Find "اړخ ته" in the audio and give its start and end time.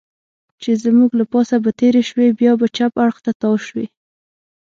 3.03-3.31